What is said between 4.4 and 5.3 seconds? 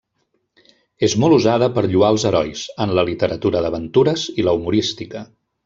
i la humorística.